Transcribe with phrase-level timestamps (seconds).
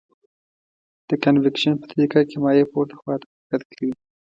[1.09, 3.93] د کانویکشن په طریقه کې مایع پورته خواته حرکت کوي.